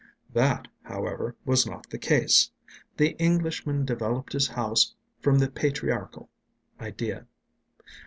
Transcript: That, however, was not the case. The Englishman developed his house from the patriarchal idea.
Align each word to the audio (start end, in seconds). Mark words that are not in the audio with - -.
That, 0.33 0.67
however, 0.81 1.35
was 1.45 1.67
not 1.67 1.91
the 1.91 1.99
case. 1.99 2.49
The 2.97 3.11
Englishman 3.21 3.85
developed 3.85 4.33
his 4.33 4.47
house 4.47 4.95
from 5.19 5.37
the 5.37 5.47
patriarchal 5.47 6.27
idea. 6.79 7.27